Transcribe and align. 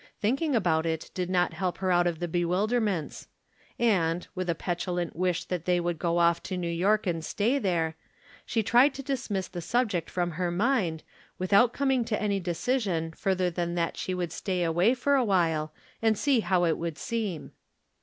Thinking 0.19 0.55
about 0.55 0.87
it 0.87 1.11
did 1.13 1.29
not 1.29 1.53
help 1.53 1.77
her 1.77 1.91
out 1.91 2.07
of 2.07 2.17
the 2.17 2.27
bewilderments; 2.27 3.27
and, 3.77 4.27
with 4.33 4.49
a 4.49 4.55
petulant 4.55 5.15
wish 5.15 5.43
that 5.45 5.65
they 5.65 5.79
would 5.79 5.99
go 5.99 6.17
off 6.17 6.41
to 6.41 6.57
New 6.57 6.71
York 6.71 7.05
and 7.05 7.23
stay 7.23 7.59
there, 7.59 7.95
she 8.43 8.63
tried 8.63 8.95
to 8.95 9.03
dismiss 9.03 9.47
the 9.47 9.61
subject 9.61 10.11
irom 10.15 10.31
her 10.31 10.49
mind, 10.49 11.03
without 11.37 11.71
coming 11.71 12.03
to 12.05 12.19
any 12.19 12.39
decision 12.39 13.11
further 13.11 13.51
than 13.51 13.75
that 13.75 13.95
she 13.95 14.15
would 14.15 14.31
stay 14.31 14.63
away 14.63 14.95
for 14.95 15.13
awhile, 15.13 15.71
and 16.01 16.17
see 16.17 16.39
how 16.39 16.63
it 16.65 16.79
would 16.79 16.97
seem. 16.97 17.51